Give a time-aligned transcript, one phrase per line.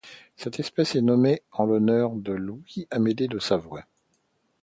[0.35, 3.85] Cette espèce est nommée en l'honneur de Louis-Amédée de Savoie.